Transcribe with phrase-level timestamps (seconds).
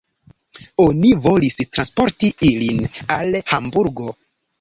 [0.85, 2.81] Oni volis transporti ilin
[3.17, 4.09] al Hamburgo.